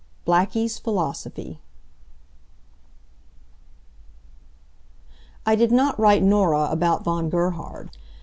BLACKIE'S 0.25 0.79
PHILOSOPHY 0.79 1.59
I 5.45 5.55
did 5.55 5.71
not 5.71 5.99
write 5.99 6.23
Norah 6.23 6.69
about 6.71 7.03
Von 7.03 7.29
Gerhard. 7.29 7.95